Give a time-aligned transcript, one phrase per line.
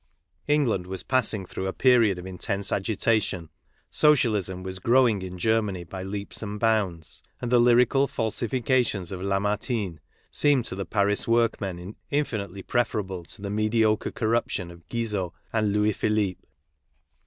[0.47, 3.49] England was passing through a period of intense agitation.
[3.91, 9.21] Socialism was growing in Germany by leaps and bounds; and the lyrical falsi fications of
[9.21, 9.99] Lamartine
[10.31, 11.77] seemed to the Paris workmen
[12.09, 16.47] in finitely preferable to the mediocre corruption of Guizot and Louis Philippe.